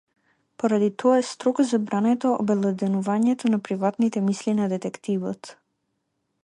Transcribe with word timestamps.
Поради 0.61 0.87
тоа 1.01 1.17
е 1.19 1.25
строго 1.31 1.65
забрането 1.73 2.31
обелоденувањето 2.45 3.53
на 3.57 3.61
приватните 3.69 4.27
мисли 4.31 4.57
на 4.63 4.71
детективот. 4.75 5.55